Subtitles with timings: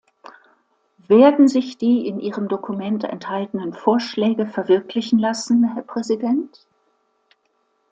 [1.07, 6.65] Werden sich die in Ihrem Dokument enthaltenen Vorschläge verwirklichen lassen, Herr Präsident?